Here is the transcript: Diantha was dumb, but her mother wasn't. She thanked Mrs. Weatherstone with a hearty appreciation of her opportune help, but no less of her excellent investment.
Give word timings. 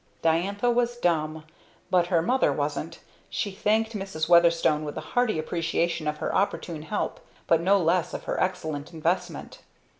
Diantha 0.23 0.71
was 0.71 0.97
dumb, 0.97 1.43
but 1.91 2.07
her 2.07 2.23
mother 2.23 2.51
wasn't. 2.51 3.01
She 3.29 3.51
thanked 3.51 3.93
Mrs. 3.95 4.27
Weatherstone 4.27 4.83
with 4.83 4.97
a 4.97 5.13
hearty 5.13 5.37
appreciation 5.37 6.07
of 6.07 6.17
her 6.17 6.33
opportune 6.33 6.81
help, 6.81 7.19
but 7.45 7.61
no 7.61 7.77
less 7.77 8.11
of 8.15 8.23
her 8.23 8.41
excellent 8.41 8.93
investment. 8.93 9.59